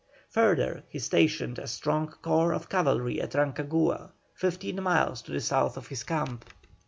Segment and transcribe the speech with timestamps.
[0.31, 5.77] Further, he stationed a strong corps of cavalry at Rancagua, fifteen miles to the south
[5.77, 6.43] of his camp.